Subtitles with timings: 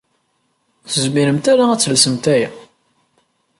[0.83, 2.49] Ur tezmiremt ara ad telsemt aya.